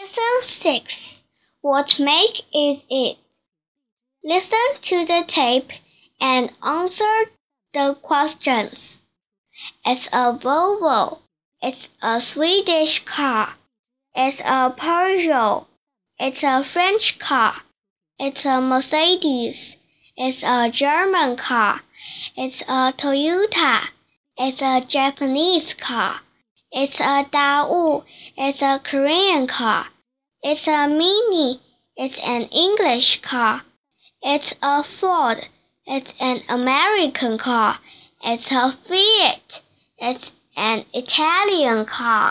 Lesson 0.00 0.40
6 0.40 1.22
What 1.60 1.98
make 1.98 2.40
is 2.54 2.86
it? 2.88 3.18
Listen 4.24 4.66
to 4.80 5.04
the 5.04 5.24
tape 5.26 5.72
and 6.18 6.50
answer 6.64 7.30
the 7.74 7.98
questions. 8.00 9.02
It's 9.84 10.06
a 10.06 10.32
Volvo. 10.32 11.18
It's 11.60 11.90
a 12.00 12.18
Swedish 12.18 13.04
car. 13.04 13.56
It's 14.14 14.40
a 14.40 14.74
Peugeot. 14.74 15.66
It's 16.18 16.42
a 16.44 16.64
French 16.64 17.18
car. 17.18 17.56
It's 18.18 18.46
a 18.46 18.58
Mercedes. 18.58 19.76
It's 20.16 20.42
a 20.42 20.70
German 20.70 21.36
car. 21.36 21.82
It's 22.38 22.62
a 22.62 22.94
Toyota. 22.96 23.88
It's 24.38 24.62
a 24.62 24.80
Japanese 24.80 25.74
car. 25.74 26.22
It's 26.72 27.00
a 27.00 27.24
Daewoo. 27.24 28.04
It's 28.36 28.62
a 28.62 28.78
Korean 28.78 29.48
car. 29.48 29.86
It's 30.40 30.68
a 30.68 30.86
Mini. 30.86 31.60
It's 31.96 32.20
an 32.20 32.42
English 32.42 33.22
car. 33.22 33.62
It's 34.22 34.54
a 34.62 34.84
Ford. 34.84 35.48
It's 35.84 36.14
an 36.20 36.42
American 36.48 37.38
car. 37.38 37.80
It's 38.22 38.52
a 38.52 38.70
Fiat. 38.70 39.62
It's 39.98 40.36
an 40.56 40.84
Italian 40.94 41.86
car. 41.86 42.28